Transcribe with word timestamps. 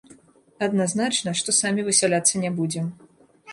Адназначна, 0.67 1.29
што 1.43 1.55
самі 1.61 1.87
высяляцца 1.91 2.43
не 2.47 2.53
будзем. 2.59 2.91